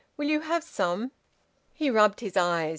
Will 0.17 0.27
you 0.29 0.39
have 0.39 0.63
some?" 0.63 1.11
He 1.75 1.91
rubbed 1.91 2.21
his 2.21 2.35
eyes. 2.35 2.69